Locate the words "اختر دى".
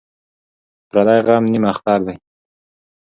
1.71-2.15